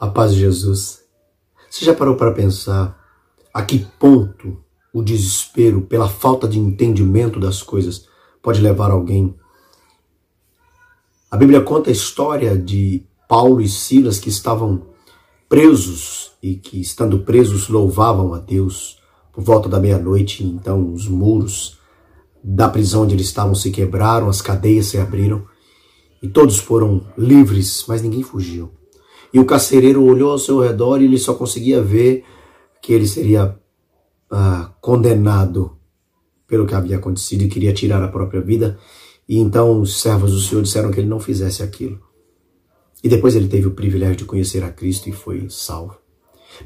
A 0.00 0.08
paz 0.08 0.32
de 0.32 0.40
Jesus. 0.40 1.02
Você 1.68 1.84
já 1.84 1.94
parou 1.94 2.16
para 2.16 2.32
pensar 2.32 2.98
a 3.52 3.62
que 3.62 3.80
ponto 3.98 4.56
o 4.94 5.02
desespero 5.02 5.82
pela 5.82 6.08
falta 6.08 6.48
de 6.48 6.58
entendimento 6.58 7.38
das 7.38 7.62
coisas 7.62 8.08
pode 8.42 8.62
levar 8.62 8.90
alguém? 8.90 9.36
A 11.30 11.36
Bíblia 11.36 11.60
conta 11.60 11.90
a 11.90 11.92
história 11.92 12.56
de 12.56 13.04
Paulo 13.28 13.60
e 13.60 13.68
Silas 13.68 14.18
que 14.18 14.30
estavam 14.30 14.86
presos 15.46 16.32
e 16.42 16.54
que, 16.54 16.80
estando 16.80 17.18
presos, 17.18 17.68
louvavam 17.68 18.32
a 18.32 18.38
Deus 18.38 18.98
por 19.30 19.44
volta 19.44 19.68
da 19.68 19.78
meia-noite. 19.78 20.42
Então, 20.42 20.94
os 20.94 21.06
muros 21.06 21.78
da 22.42 22.70
prisão 22.70 23.02
onde 23.02 23.14
eles 23.14 23.26
estavam 23.26 23.54
se 23.54 23.70
quebraram, 23.70 24.30
as 24.30 24.40
cadeias 24.40 24.86
se 24.86 24.96
abriram 24.96 25.44
e 26.22 26.28
todos 26.28 26.58
foram 26.58 27.06
livres, 27.18 27.84
mas 27.86 28.00
ninguém 28.00 28.22
fugiu. 28.22 28.79
E 29.32 29.38
o 29.38 29.44
carcereiro 29.44 30.02
olhou 30.04 30.32
ao 30.32 30.38
seu 30.38 30.60
redor 30.60 31.00
e 31.00 31.04
ele 31.04 31.18
só 31.18 31.34
conseguia 31.34 31.80
ver 31.80 32.24
que 32.82 32.92
ele 32.92 33.06
seria 33.06 33.56
ah, 34.30 34.72
condenado 34.80 35.76
pelo 36.46 36.66
que 36.66 36.74
havia 36.74 36.96
acontecido 36.96 37.42
e 37.42 37.48
queria 37.48 37.72
tirar 37.72 38.02
a 38.02 38.08
própria 38.08 38.40
vida. 38.40 38.78
E 39.28 39.38
então 39.38 39.80
os 39.80 40.00
servos 40.00 40.32
do 40.32 40.40
Senhor 40.40 40.62
disseram 40.62 40.90
que 40.90 40.98
ele 40.98 41.08
não 41.08 41.20
fizesse 41.20 41.62
aquilo. 41.62 42.00
E 43.02 43.08
depois 43.08 43.36
ele 43.36 43.48
teve 43.48 43.66
o 43.66 43.72
privilégio 43.72 44.16
de 44.16 44.24
conhecer 44.24 44.64
a 44.64 44.70
Cristo 44.70 45.08
e 45.08 45.12
foi 45.12 45.46
salvo. 45.48 45.96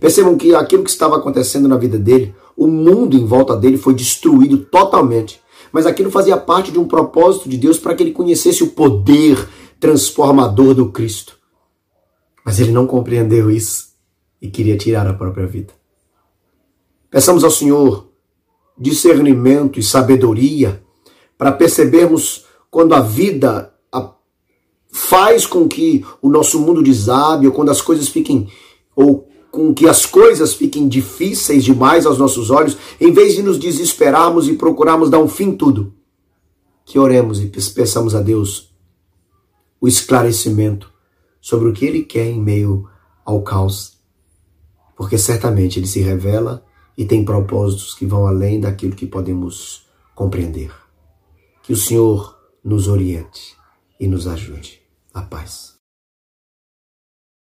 Percebam 0.01 0.37
que 0.37 0.55
aquilo 0.55 0.83
que 0.83 0.91
estava 0.91 1.17
acontecendo 1.17 1.69
na 1.69 1.77
vida 1.77 1.99
dele, 1.99 2.35
o 2.57 2.67
mundo 2.67 3.17
em 3.17 3.25
volta 3.25 3.55
dele 3.55 3.77
foi 3.77 3.95
destruído 3.95 4.59
totalmente. 4.59 5.41
Mas 5.71 5.87
aquilo 5.87 6.11
fazia 6.11 6.37
parte 6.37 6.73
de 6.73 6.79
um 6.79 6.87
propósito 6.87 7.49
de 7.49 7.57
Deus 7.57 7.79
para 7.79 7.95
que 7.95 8.03
ele 8.03 8.13
conhecesse 8.13 8.63
o 8.63 8.71
poder 8.71 9.49
transformador 9.79 10.75
do 10.75 10.91
Cristo. 10.91 11.37
Mas 12.45 12.61
ele 12.61 12.73
não 12.73 12.87
compreendeu 12.87 13.51
isso 13.51 13.95
e 14.41 14.51
queria 14.51 14.77
tirar 14.77 15.07
a 15.07 15.15
própria 15.15 15.47
vida. 15.47 15.73
Peçamos 17.11 17.45
ao 17.45 17.51
Senhor 17.51 18.11
discernimento 18.77 19.79
e 19.79 19.83
sabedoria 19.83 20.83
para 21.39 21.53
percebermos 21.53 22.45
quando 22.71 22.95
a 22.95 23.01
vida 23.01 23.75
faz 24.95 25.45
com 25.45 25.67
que 25.67 26.05
o 26.23 26.31
nosso 26.31 26.61
mundo 26.61 26.81
desabe, 26.81 27.49
ou 27.49 27.53
quando 27.53 27.71
as 27.71 27.83
coisas 27.83 28.07
fiquem, 28.09 28.49
ou 28.95 29.29
com 29.51 29.75
que 29.75 29.89
as 29.89 30.07
coisas 30.07 30.55
fiquem 30.55 30.87
difíceis 30.87 31.65
demais 31.65 32.07
aos 32.07 32.17
nossos 32.17 32.49
olhos, 32.49 32.77
em 33.01 33.13
vez 33.13 33.35
de 33.35 33.43
nos 33.43 33.59
desesperarmos 33.59 34.49
e 34.49 34.53
procurarmos 34.53 35.11
dar 35.11 35.19
um 35.19 35.27
fim 35.27 35.51
tudo, 35.51 35.93
que 36.85 36.97
oremos 36.97 37.43
e 37.43 37.47
peçamos 37.47 38.15
a 38.15 38.21
Deus 38.21 38.73
o 39.81 39.89
esclarecimento 39.89 40.94
sobre 41.45 41.69
o 41.69 41.75
que 41.75 41.85
Ele 41.85 42.03
quer 42.05 42.25
em 42.25 42.41
meio 42.41 42.89
ao 43.23 43.43
caos. 43.43 43.99
Porque 44.97 45.19
certamente 45.19 45.79
Ele 45.79 45.87
se 45.87 46.01
revela 46.01 46.65
e 46.97 47.05
tem 47.05 47.23
propósitos 47.23 47.93
que 47.95 48.07
vão 48.07 48.27
além 48.27 48.59
daquilo 48.59 48.97
que 48.97 49.07
podemos 49.07 49.85
compreender. 50.15 50.73
Que 51.63 51.75
o 51.75 51.77
Senhor 51.77 52.35
nos 52.65 52.89
oriente 52.89 53.55
e 54.01 54.09
nos 54.09 54.27
ajude. 54.27 54.81
A 55.13 55.21
paz. 55.21 55.75